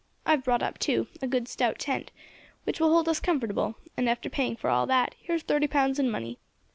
I 0.25 0.31
have 0.31 0.43
brought 0.43 0.63
up, 0.63 0.79
too, 0.79 1.05
a 1.21 1.27
good 1.27 1.47
stout 1.47 1.77
tent, 1.77 2.09
which 2.63 2.79
will 2.79 2.89
hold 2.89 3.07
us 3.07 3.19
comfortable, 3.19 3.75
and, 3.95 4.09
after 4.09 4.31
paying 4.31 4.55
for 4.55 4.67
all 4.71 4.87
that, 4.87 5.13
here's 5.21 5.43
thirty 5.43 5.67
pounds 5.67 5.99
in 5.99 6.09
money. 6.09 6.39